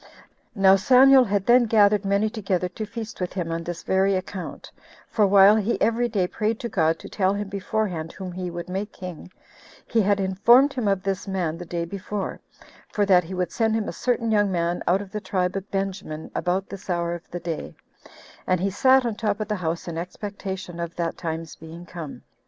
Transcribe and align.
Now 0.55 0.77
Samuel 0.77 1.25
had 1.25 1.45
then 1.45 1.65
gathered 1.65 2.05
many 2.05 2.27
together 2.27 2.67
to 2.69 2.87
feast 2.87 3.21
with 3.21 3.33
him 3.33 3.51
on 3.51 3.63
this 3.63 3.83
very 3.83 4.15
account; 4.15 4.71
for 5.07 5.27
while 5.27 5.55
he 5.57 5.79
every 5.79 6.09
day 6.09 6.25
prayed 6.25 6.59
to 6.61 6.69
God 6.69 6.97
to 6.97 7.07
tell 7.07 7.35
him 7.35 7.49
beforehand 7.49 8.11
whom 8.13 8.31
he 8.31 8.49
would 8.49 8.67
make 8.67 8.91
king, 8.91 9.31
he 9.85 10.01
had 10.01 10.19
informed 10.19 10.73
him 10.73 10.87
of 10.87 11.03
this 11.03 11.27
man 11.27 11.55
the 11.59 11.67
day 11.67 11.85
before, 11.85 12.39
for 12.91 13.05
that 13.05 13.23
he 13.25 13.35
would 13.35 13.51
send 13.51 13.75
him 13.75 13.87
a 13.87 13.93
certain 13.93 14.31
young 14.31 14.51
man 14.51 14.81
out 14.87 15.03
of 15.03 15.11
the 15.11 15.21
tribe 15.21 15.55
of 15.55 15.69
Benjamin 15.69 16.31
about 16.33 16.67
this 16.69 16.89
hour 16.89 17.13
of 17.13 17.29
the 17.29 17.39
day; 17.39 17.75
and 18.47 18.59
he 18.59 18.71
sat 18.71 19.05
on 19.05 19.11
the 19.13 19.19
top 19.19 19.39
of 19.39 19.49
the 19.49 19.57
house 19.61 19.87
in 19.87 19.99
expectation 19.99 20.79
of 20.79 20.95
that 20.95 21.15
time's 21.15 21.55
being 21.55 21.85
come. 21.85 22.23